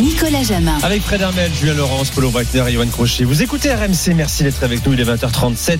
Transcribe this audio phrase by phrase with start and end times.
[0.00, 0.78] Nicolas Jamin.
[0.84, 3.24] Avec Fred Hermel, Julien Laurence, Paulo Breitner et Johan Crochet.
[3.24, 5.78] Vous écoutez RMC, merci d'être avec nous, il est 20h37.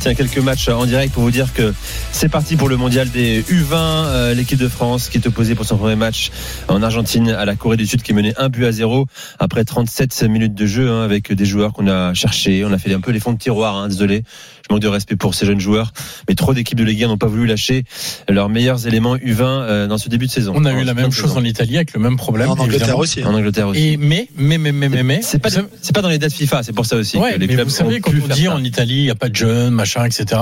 [0.00, 1.72] Tiens, quelques matchs en direct pour vous dire que
[2.10, 3.74] c'est parti pour le mondial des U20.
[3.74, 6.32] Euh, L'équipe de France qui est opposée pour son premier match
[6.66, 9.06] en Argentine à la Corée du Sud qui menait un but à zéro
[9.38, 12.64] après 37 minutes de jeu hein, avec des joueurs qu'on a cherchés.
[12.64, 14.24] On a fait un peu les fonds de tiroir, hein, désolé.
[14.68, 15.92] Je manque de respect pour ces jeunes joueurs.
[16.28, 17.84] Mais trop d'équipes de Ligue 1 n'ont pas voulu lâcher
[18.28, 20.52] leurs meilleurs éléments U20 euh, dans ce début de saison.
[20.56, 21.40] On a eu la même chose saison.
[21.40, 22.48] en Italie avec le même problème.
[22.50, 23.22] En Angleterre aussi.
[23.22, 23.26] hein.
[23.28, 23.80] En Angleterre aussi.
[23.88, 25.20] Et mais, mais, mais, mais, mais, mais.
[25.22, 27.18] c'est pas, c'est pas dans les dates FIFA, c'est pour ça aussi.
[27.18, 28.54] Ouais, que les mais clubs vous savez, ont quand on dit ça.
[28.54, 30.40] en Italie, il n'y a pas de jeunes, machin, etc.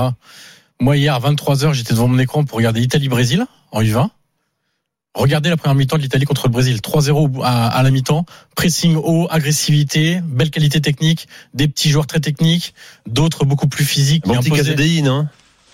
[0.79, 4.09] Moi, hier, à 23h, j'étais devant mon écran pour regarder Italie-Brésil en U20.
[5.13, 6.77] Regardez la première mi-temps de l'Italie contre le Brésil.
[6.77, 8.25] 3-0 à, à la mi-temps.
[8.55, 12.73] Pressing haut, agressivité, belle qualité technique, des petits joueurs très techniques,
[13.07, 14.23] d'autres beaucoup plus physiques.
[14.25, 15.27] Bon petit Casadei, non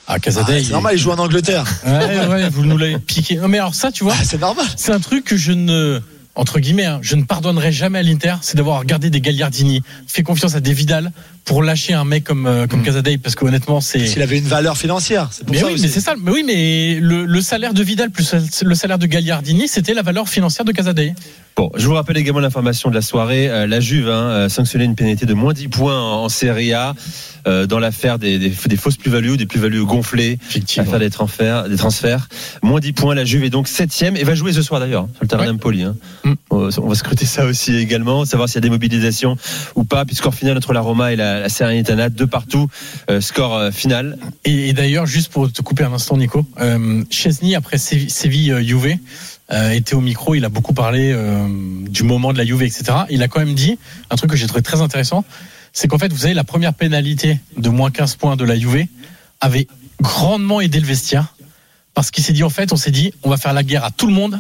[0.08, 0.64] Ah, Ah, Casadei.
[0.64, 1.66] c'est normal, il joue en Angleterre.
[1.86, 3.36] Ouais, ouais, vous nous l'avez piqué.
[3.36, 4.66] Non, mais alors ça, tu vois, Ah, c'est normal.
[4.76, 6.02] c'est un truc que je ne
[6.38, 10.24] entre guillemets, hein, je ne pardonnerai jamais à l'Inter, c'est d'avoir regardé des Gagliardini, fait
[10.24, 11.12] confiance à des Vidal
[11.44, 12.84] pour lâcher un mec comme euh, comme Mm.
[12.86, 14.06] Casadei, parce qu'honnêtement, c'est.
[14.06, 15.82] S'il avait une valeur financière, c'est pour Mais ça oui, aussi.
[15.84, 16.16] mais c'est ça.
[16.22, 20.04] Mais oui, mais le, le salaire de Vidal plus le salaire de Gagliardini, c'était la
[20.04, 21.14] valeur financière de Casadei.
[21.58, 23.50] Bon, je vous rappelle également l'information de la soirée.
[23.50, 26.72] Euh, la Juve hein, a sanctionné une pénalité de moins 10 points en, en Serie
[26.74, 26.94] A
[27.48, 30.38] euh, dans l'affaire des, des, des fausses plus-values, ou des plus-values gonflées,
[30.76, 32.30] l'affaire des transferts, des transferts.
[32.62, 35.24] Moins 10 points, la Juve est donc septième et va jouer ce soir d'ailleurs sur
[35.24, 35.48] le terrain Ouais.
[35.48, 35.82] d'Empoli.
[35.82, 35.96] Hein.
[36.24, 36.34] Mm.
[36.52, 39.36] On va- on va scruter ça aussi également, savoir s'il y a des mobilisations
[39.76, 40.06] ou pas.
[40.06, 42.68] Puis score final entre la Roma et la, la Serenitana, deux partout.
[43.10, 44.20] Euh, score euh, final.
[44.46, 48.98] Et, et d'ailleurs, juste pour te couper un instant, Nico, euh, Chesney après Sévi- Séville-Juve
[49.52, 51.48] euh, était au micro, il a beaucoup parlé euh,
[51.90, 52.84] du moment de la Juve, etc.
[53.10, 53.78] Il a quand même dit
[54.10, 55.24] un truc que j'ai trouvé très intéressant,
[55.74, 58.86] c'est qu'en fait, vous savez, la première pénalité de moins 15 points de la Juve
[59.40, 59.68] avait
[60.02, 61.36] grandement aidé le vestiaire
[61.94, 63.92] parce qu'il s'est dit en fait, on s'est dit, on va faire la guerre à
[63.92, 64.40] tout le monde.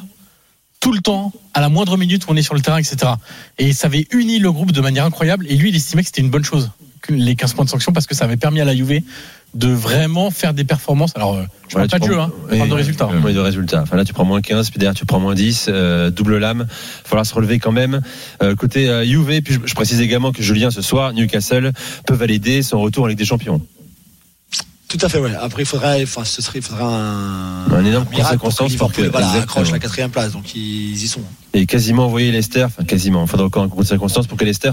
[0.79, 3.13] Tout le temps, à la moindre minute où on est sur le terrain, etc.
[3.57, 5.47] Et ça avait uni le groupe de manière incroyable.
[5.49, 6.69] Et lui, il estimait que c'était une bonne chose,
[7.09, 9.01] les 15 points de sanction, parce que ça avait permis à la Juve
[9.57, 11.11] de vraiment faire des performances.
[11.15, 13.09] Alors, euh, je Voilà, parle pas de jeu, hein, je parle de résultats.
[13.23, 13.81] Oui, de résultats.
[13.81, 16.67] Enfin là, tu prends moins 15, puis derrière, tu prends moins 10, euh, double lame.
[16.69, 18.01] Il faudra se relever quand même.
[18.43, 21.71] Euh, côté euh, Juve, puis je, je précise également que Julien, ce soir, Newcastle
[22.05, 23.59] peut valider son retour en Ligue des Champions.
[24.87, 25.31] Tout à fait, ouais.
[25.41, 28.37] Après, il faudrait, enfin, ce serait, il un, Un énorme miracle
[28.77, 30.31] pour que voilà, accroche la quatrième place.
[30.31, 31.19] Donc, ils y sont.
[31.53, 34.45] et quasiment envoyer Leicester, enfin quasiment, il faudra encore un concours de circonstances pour que
[34.45, 34.71] Leicester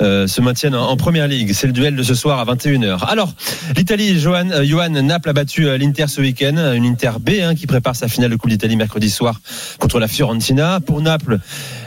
[0.00, 1.52] euh, se maintienne en, en première ligue.
[1.52, 3.04] C'est le duel de ce soir à 21h.
[3.04, 3.34] Alors,
[3.76, 7.54] l'Italie, Johan, euh, Johan Naples a battu euh, l'Inter ce week-end, une Inter B hein,
[7.54, 9.42] qui prépare sa finale de Coupe d'Italie mercredi soir
[9.78, 10.80] contre la Fiorentina.
[10.80, 11.38] Pour Naples,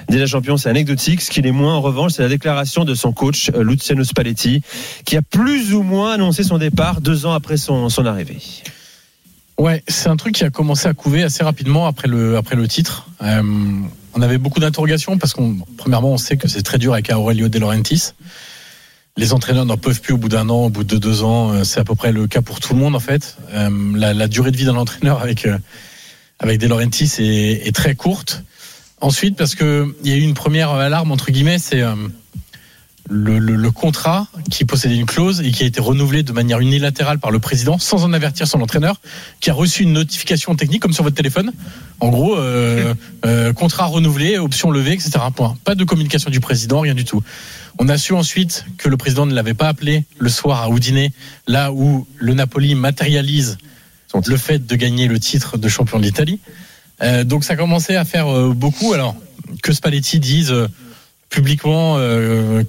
[0.09, 1.21] déjà champion, c'est anecdotique.
[1.21, 4.61] Ce qui l'est moins, en revanche, c'est la déclaration de son coach, euh, Luciano Spalletti,
[5.05, 8.37] qui a plus ou moins annoncé son départ deux ans après son, arrivée.
[9.57, 12.67] Ouais, c'est un truc qui a commencé à couver assez rapidement après le, après le
[12.67, 13.09] titre.
[13.21, 13.41] Euh,
[14.13, 17.49] on avait beaucoup d'interrogations parce qu'on, premièrement, on sait que c'est très dur avec Aurelio
[17.49, 18.13] De Laurentiis.
[19.17, 21.53] Les entraîneurs n'en peuvent plus au bout d'un an, au bout de deux ans.
[21.53, 23.37] Euh, C'est à peu près le cas pour tout le monde, en fait.
[23.51, 25.47] La, durée de vie d'un entraîneur avec,
[26.39, 28.43] avec De Laurentiis est, est très courte.
[29.01, 31.93] Ensuite, parce que il y a eu une première alarme, entre guillemets, c'est, euh,
[33.09, 36.59] le, le- le contrat qui possédait une clause et qui a été renouvelé de manière
[36.59, 38.99] unilatérale par le président sans en avertir son entraîneur,
[39.39, 41.53] qui a reçu une notification technique comme sur votre téléphone.
[42.01, 42.93] En gros, euh,
[43.25, 45.11] euh, contrat renouvelé, option levée, etc.
[45.33, 45.55] Point.
[45.63, 47.23] Pas de communication du président, rien du tout.
[47.79, 51.09] On a su ensuite que le président ne l'avait pas appelé le soir à Udine,
[51.47, 53.57] là où le Napoli matérialise
[54.25, 56.39] le fait de gagner le titre de champion d'Italie.
[57.01, 58.93] Euh, donc ça commençait à faire euh, beaucoup.
[58.93, 59.15] Alors
[59.63, 60.67] que Spalletti dise euh,
[61.29, 61.97] publiquement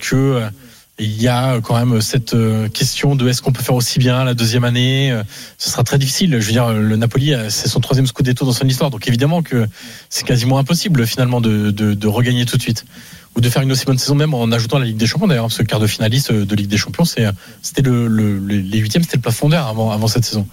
[0.00, 0.42] que
[1.00, 2.34] il y a quand même cette
[2.74, 5.16] question de est-ce qu'on peut faire aussi bien la deuxième année
[5.56, 6.32] Ce sera très difficile.
[6.40, 9.68] Je veux dire, le Napoli, c'est son troisième scudetto dans son histoire, donc évidemment que
[10.10, 12.84] c'est quasiment impossible finalement de, de, regagner tout de suite
[13.36, 15.44] ou de faire une aussi bonne saison même en ajoutant la Ligue des Champions d'ailleurs,
[15.44, 19.04] parce que quart de finaliste de Ligue des Champions, c'était le, le- le- les huitièmes,
[19.04, 20.48] c'était le plafond d'air avant avant cette saison.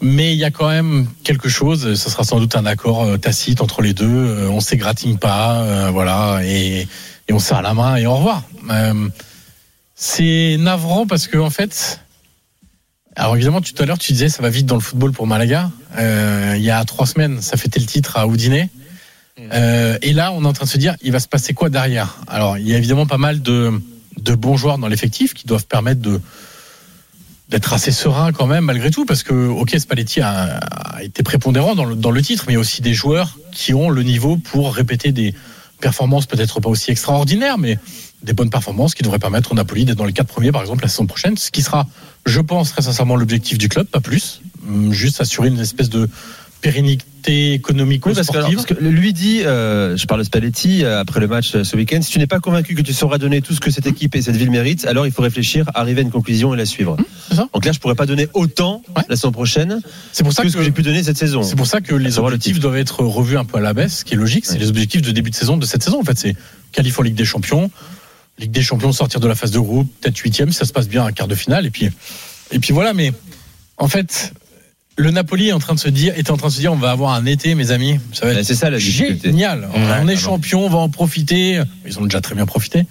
[0.00, 1.94] Mais il y a quand même quelque chose.
[1.94, 4.06] Ce sera sans doute un accord euh, tacite entre les deux.
[4.06, 6.88] Euh, On s'égratigne pas, euh, voilà, et,
[7.28, 8.42] et on se serre la main et au revoir.
[8.70, 9.08] Euh,
[9.94, 12.00] c'est navrant parce que en fait,
[13.16, 15.70] alors évidemment, tout à l'heure, tu disais ça va vite dans le football pour Malaga.
[15.96, 18.26] Euh, il y a trois semaines, ça fêtait le titre à.
[19.38, 21.68] Euh, et là, on est en train de se dire, il va se passer quoi
[21.68, 22.18] derrière?
[22.28, 23.72] Alors, il y a évidemment pas mal de,
[24.20, 26.20] de bons joueurs dans l'effectif qui doivent permettre de
[27.54, 30.58] d'être assez serein quand même malgré tout parce que ok Spalletti a,
[31.00, 34.36] été prépondérant dans le, dans le titre mais aussi des joueurs qui ont le niveau
[34.36, 35.34] pour répéter des
[35.80, 37.78] performances peut-être pas aussi extraordinaires mais
[38.24, 40.82] des bonnes performances qui devraient permettre au Napoli d'être dans les quatre premiers, par exemple,
[40.82, 41.86] la saison prochaine, ce qui sera,
[42.24, 44.40] je pense, très sincèrement l'objectif du club, pas plus.
[44.66, 46.08] Hum, Juste assurer une espèce de
[46.64, 48.56] pérennité économique Oui, parce, que, sportive.
[48.56, 51.76] parce que lui dit, euh, je parle de Spalletti euh, après le match euh, ce
[51.76, 54.14] week-end, si tu n'es pas convaincu que tu sauras donner tout ce que cette équipe
[54.14, 56.96] et cette ville méritent, alors il faut réfléchir, arriver à une conclusion et la suivre.
[57.30, 57.48] ça.
[57.52, 59.02] Donc là, je pourrais pas donner autant Ouais.
[59.10, 59.80] la saison prochaine
[60.12, 61.42] C'est pour ça que que, ce que j'ai pu donner cette saison.
[61.42, 63.98] c'est pour ça que les le objectifs doivent être revus un peu à la baisse,
[63.98, 64.46] ce qui est logique.
[64.46, 64.60] C'est Ouais.
[64.60, 66.00] les objectifs de début de saison de cette saison.
[66.00, 66.34] En fait, c'est
[66.72, 67.70] qualifier en Ligue des Champions,
[68.38, 70.88] Ligue des Champions, sortir de la phase de groupe, peut-être huitième, si ça se passe
[70.88, 71.90] bien, un quart de finale, et puis,
[72.52, 72.94] et puis voilà.
[72.94, 73.12] Mais
[73.76, 74.32] en fait,
[74.96, 76.76] le Napoli est en train de se dire, était en train de se dire, on
[76.76, 77.98] va avoir un été, mes amis.
[78.12, 79.28] Ça va Ouais, être C'est ça la difficulté.
[79.28, 79.68] génial.
[79.74, 81.60] On, Ouais, est champion, on va en profiter.
[81.86, 82.86] Ils ont déjà très bien profité.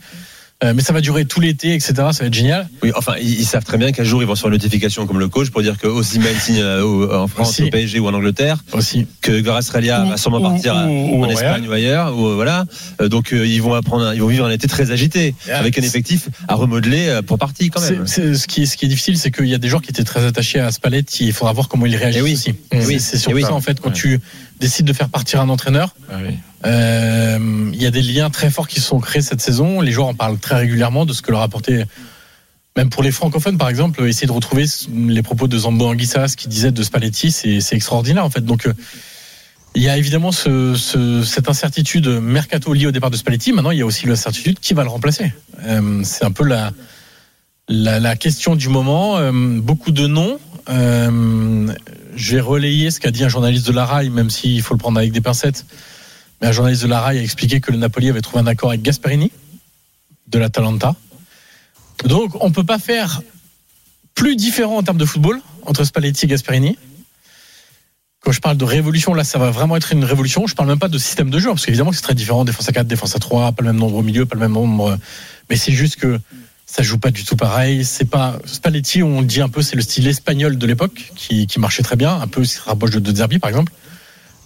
[0.64, 1.94] Euh, mais ça va durer tout l'été, etc.
[2.12, 2.70] Ça va être génial.
[2.82, 5.20] Oui, enfin, ils, ils savent très bien qu'un jour ils vont sur une notification comme
[5.20, 7.64] le coach pour dire que Osimhen signe euh, au- en France, Aussi.
[7.64, 9.06] au PSG ou en Angleterre, Aussi.
[9.22, 12.36] que Gvarasrelia va sûrement ou- partir à- ou- ou en Espagne ou ailleurs, ou, euh,
[12.36, 12.66] voilà.
[13.02, 15.82] Euh, donc euh, ils vont apprendre, ils vont vivre un été très agité, avec un
[15.82, 18.08] effectif à remodeler euh, pour partie quand même.
[18.08, 20.04] ce, qui est, ce qui est difficile, c'est qu'il y a des joueurs qui étaient
[20.04, 21.26] très attachés à Spalletti.
[21.26, 22.34] Il faudra voir comment ils réagissent Eh oui.
[22.34, 22.54] aussi.
[22.72, 23.00] Eh C'est- oui.
[23.00, 23.42] C'est sur Eh oui.
[23.42, 23.96] ça, en fait, quand Ouais.
[23.96, 24.20] tu
[24.64, 25.96] décides de faire partir un entraîneur.
[26.66, 29.82] euh, Il y a des liens très forts qui se sont créés cette saison.
[29.82, 31.86] Les joueurs en parlent très régulièrement de ce que leur apportait.
[32.76, 34.66] Même pour les francophones, par exemple, essayer de retrouver
[34.96, 38.44] les propos de Zambo Anguissas qui disait de Spalletti, c'est extraordinaire en fait.
[38.44, 38.74] Donc euh,
[39.76, 43.52] il y a évidemment ce, ce- cette incertitude mercato liée au départ de Spalletti.
[43.54, 45.34] Maintenant, il y a aussi l'incertitude qui va le remplacer.
[45.66, 46.72] Euh, c'est un peu la,
[47.68, 49.18] la, la question du moment.
[49.18, 50.40] Euh, beaucoup de noms.
[50.70, 51.68] Euh,
[52.16, 54.80] je vais relayer ce qu'a dit un journaliste de la RAI, même s'il faut le
[54.80, 55.66] prendre avec des pincettes.
[56.42, 58.70] Mais un journaliste de la RAI a expliqué que le Napoli avait trouvé un accord
[58.70, 59.32] avec Gasperini
[60.28, 60.96] de l'Atalanta.
[62.06, 63.22] Donc, on ne peut pas faire
[64.16, 66.78] plus différent en termes de football entre Spalletti et Gasperini.
[68.22, 70.48] Quand je parle de révolution, là, ça va vraiment être une révolution.
[70.48, 72.46] Je parle même pas de système de jeu, parce qu'évidemment, c'est très différent.
[72.46, 74.54] Défense à 4, défense à 3, pas le même nombre au milieu, pas le même
[74.54, 74.98] nombre.
[75.50, 76.20] Mais c'est juste que
[76.76, 77.86] ça joue pas du tout pareil.
[77.86, 81.60] C'est pas Spalletti, on dit un peu, c'est le style espagnol de l'époque qui, qui
[81.60, 83.72] marchait très bien, un peu ce qui se rapproche de De Zerbi, par exemple.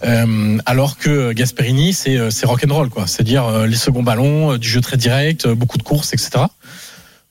[0.04, 3.06] Euh, alors que Gasperini, c'est euh, c'est rock'n'roll, quoi.
[3.06, 6.44] C'est-à-dire euh, les seconds ballons, du jeu très direct, beaucoup de courses, etc.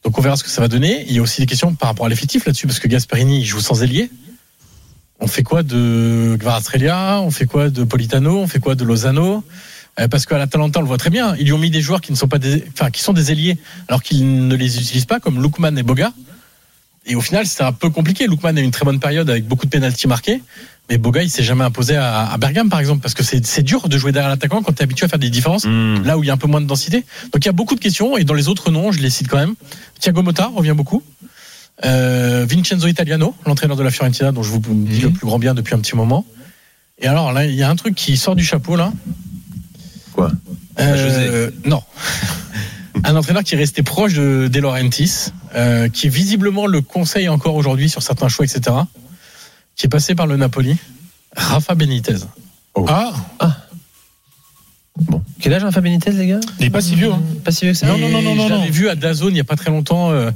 [0.04, 1.06] Donc on verra ce que ça va donner.
[1.08, 3.46] Il y a aussi des questions par rapport à l'effectif là-dessus, parce que Gasperini il
[3.46, 4.10] joue sans ailier.
[5.20, 8.40] On fait quoi de Gvarastrelia On fait quoi de Politano?
[8.40, 9.44] On fait quoi de Lozano?
[10.12, 11.36] Parce qu'à l'Atalanta, on le voit très bien.
[11.38, 13.32] Ils lui ont mis des joueurs qui ne sont pas des, enfin, qui sont des
[13.32, 13.58] ailiers,
[13.88, 16.14] alors qu'ils ne les utilisent pas, comme Lukman et Boga.
[17.08, 18.28] Et au final, c'était un peu compliqué.
[18.28, 20.44] Lukman a eu une très bonne période avec beaucoup de pénalties marqués.
[20.90, 23.90] Mais Boga, il s'est jamais imposé à, à Bergame, par exemple, parce que c'est dur
[23.90, 26.04] de jouer derrière l'attaquant quand tu es habitué à faire des différences Hmm.
[26.04, 27.04] là où il y a un peu moins de densité.
[27.34, 29.28] Donc il y a beaucoup de questions et dans les autres noms, je les cite
[29.28, 29.56] quand même.
[30.00, 31.02] Thiago Motta revient beaucoup.
[31.86, 35.54] Euh, Vincenzo Italiano, l'entraîneur de la Fiorentina, dont je vous dis le plus grand bien
[35.54, 36.26] depuis un petit moment.
[37.00, 38.92] Et alors là, il y a un truc qui sort du chapeau là.
[40.18, 40.32] Quoi
[40.80, 41.82] Euh, Non.
[43.04, 47.54] un entraîneur qui est resté proche de De Laurentiis, euh, qui visiblement le conseille encore
[47.56, 48.76] aujourd'hui sur certains choix, etc.
[49.76, 50.76] Qui est passé par le Napoli.
[51.36, 52.16] Rafa Benitez.
[52.88, 53.14] Ah,
[55.00, 55.22] Bon.
[55.40, 57.12] Quel âge Rafa Benitez, les gars il est pas si vieux.
[57.12, 57.22] Hein.
[57.44, 59.30] Pas si vieux que ça Non, non, non, non, Je non, l'avais vu à Dazone
[59.30, 60.10] il n'y a pas très longtemps.
[60.10, 60.32] euh,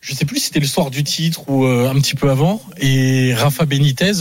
[0.00, 2.62] je sais plus si c'était le soir du titre ou euh, un petit peu avant.
[2.78, 4.12] Et Rafa Benitez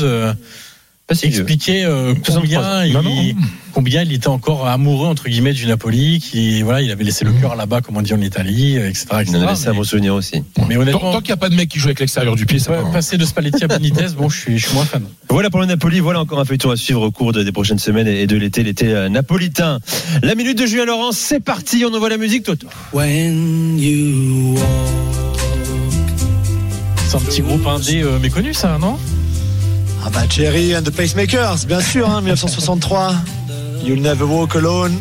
[1.07, 1.41] Pas si vieux.
[1.41, 3.41] expliquait euh, 63 combien, il, Non,
[3.73, 7.31] combien il était encore amoureux entre guillemets du Napoli, qui voilà, il avait laissé le
[7.33, 9.05] cœur là-bas, comme on dit en Italie, etc.
[9.21, 9.25] etc.
[9.29, 10.41] Il en a laissé un bon souvenir aussi.
[10.67, 12.47] mais Tant, honnêtement, tant qu'il n'y a pas de mec qui joue avec l'extérieur du
[12.47, 12.89] pied, ça ouais, va.
[12.89, 15.03] passer de Spalletti à Benitez, bon, je suis, je suis moins fan.
[15.29, 17.77] Voilà pour le Napoli, voilà encore un feuilleton à suivre au cours de- des prochaines
[17.77, 19.79] semaines et de l'été, l'été euh, napolitain.
[20.23, 22.65] La minute de Julien Laurent, c'est parti, on envoie la musique, Toto.
[22.93, 24.57] When you
[27.07, 28.97] C'est un petit groupe indé euh, méconnu, ça, non?
[30.05, 33.15] Ah bah Jerry and the Pacemakers, bien sûr, hein, 1963.
[33.83, 34.99] You'll Never Walk Alone.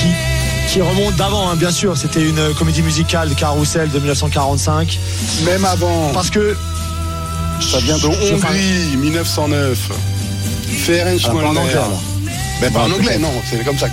[0.00, 1.96] Qui, qui remonte d'avant, hein, bien sûr.
[1.96, 4.98] C'était une comédie musicale de Carousel de 1945.
[5.44, 6.56] Même avant, Parce que.
[7.60, 9.78] ça vient de Hongrie, 1909.
[10.84, 11.62] Ferenc pas en Molnar.
[11.62, 12.02] anglais, alors.
[12.60, 13.86] Mais pas en anglais, non, c'est comme ça.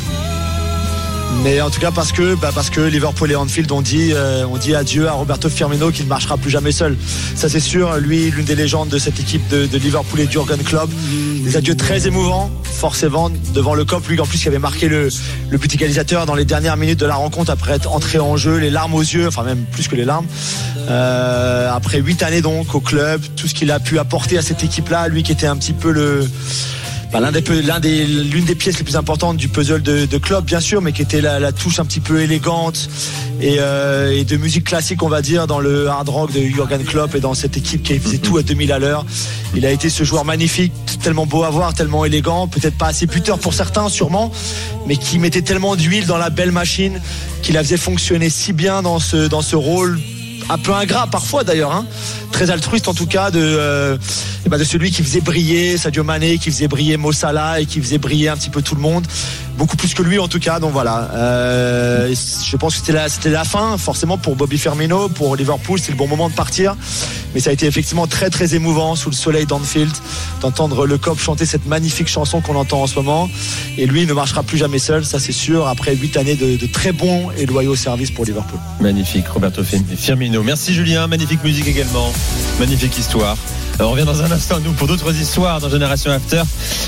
[1.43, 4.45] Mais en tout cas parce que bah parce que Liverpool et Anfield ont dit euh,
[4.45, 6.95] ont dit adieu à Roberto Firmino qui ne marchera plus jamais seul.
[7.35, 7.97] Ça c'est sûr.
[7.97, 10.89] Lui, l'une des légendes de cette équipe de, de Liverpool et Jurgen Klopp.
[11.43, 14.07] Des adieux très émouvants, forcément devant le COP.
[14.07, 15.09] Lui en plus qui avait marqué le,
[15.49, 18.55] le but égalisateur dans les dernières minutes de la rencontre après être entré en jeu,
[18.55, 20.27] les larmes aux yeux, enfin même plus que les larmes.
[20.89, 24.63] Euh, après huit années donc au club, tout ce qu'il a pu apporter à cette
[24.63, 26.25] équipe-là, lui qui était un petit peu le
[27.19, 31.01] l'une des pièces les plus importantes du puzzle de, de Klopp, bien sûr, mais qui
[31.01, 32.89] était la, la touche un petit peu élégante
[33.39, 37.13] et, euh, de musique classique, on va dire, dans le hard rock de Jurgen Klopp
[37.15, 39.05] et dans cette équipe qui faisait tout à 2000 à l'heure.
[39.55, 43.05] Il a été ce joueur magnifique, tellement beau à voir, tellement élégant, peut-être pas assez
[43.05, 44.31] buteur pour certains, sûrement,
[44.87, 46.99] mais qui mettait tellement d'huile dans la belle machine,
[47.41, 49.99] qui la faisait fonctionner si bien dans ce, dans ce rôle
[50.49, 51.85] un peu ingrat parfois d'ailleurs, hein.
[52.31, 53.97] très altruiste en tout cas de, euh,
[54.45, 57.65] eh ben, de celui qui faisait briller Sadio Mané, qui faisait briller Mo Salah et
[57.65, 59.05] qui faisait briller un petit peu tout le monde,
[59.57, 60.59] beaucoup plus que lui en tout cas.
[60.59, 62.79] Donc voilà, Euh, je pense que
[63.09, 66.75] c'était la, fin forcément pour Bobby Firmino, pour Liverpool, c'est le bon moment de partir,
[67.33, 69.91] mais ça a été effectivement très très émouvant sous le soleil d'Anfield
[70.41, 73.29] d'entendre le cop chanter cette magnifique chanson qu'on entend en ce moment.
[73.77, 75.67] Et lui il ne marchera plus jamais seul, ça c'est sûr.
[75.67, 78.59] Après huit années de, très bons et loyaux services pour Liverpool.
[78.81, 80.43] Magnifique, Roberto Fir- Firmino.
[80.43, 82.11] Merci Julien, magnifique musique également,
[82.59, 83.37] magnifique histoire.
[83.79, 86.43] On revient dans un instant, nous, pour d'autres histoires dans Génération After.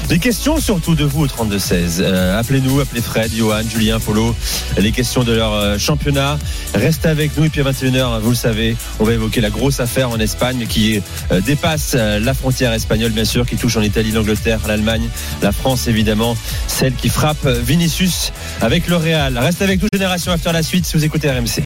[0.08, 1.98] Des questions surtout de vous au 32-16.
[2.00, 4.36] Euh, appelez-nous, appelez Fred, Johan, Julien, Polo.
[4.78, 6.38] Les questions de leur euh, championnat.
[6.76, 9.80] Restez avec nous et puis à 21h, vous le savez, on va évoquer la grosse
[9.80, 11.02] affaire en Espagne qui
[11.32, 15.10] euh, dépasse la frontière espagnole, bien sûr, qui touche en Italie, l'Angleterre, l'Allemagne,
[15.42, 16.38] la France, évidemment.
[16.68, 19.38] Celle qui frappe Vinicius avec le Real.
[19.38, 21.64] Restez avec nous, Génération After, la suite, si vous écoutez RMC.